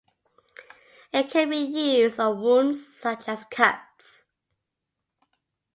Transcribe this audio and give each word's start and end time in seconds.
It 1.13 1.29
can 1.29 1.51
be 1.51 1.57
used 1.57 2.19
on 2.19 2.41
wounds 2.41 2.87
such 2.91 3.27
as 3.29 3.45
cuts. 3.51 4.25